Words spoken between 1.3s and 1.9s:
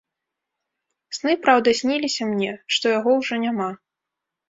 праўда,